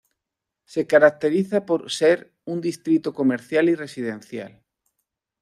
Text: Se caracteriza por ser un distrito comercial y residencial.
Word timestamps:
Se 0.65 0.87
caracteriza 0.87 1.67
por 1.67 1.91
ser 1.91 2.33
un 2.43 2.59
distrito 2.59 3.13
comercial 3.13 3.69
y 3.69 3.75
residencial. 3.75 4.63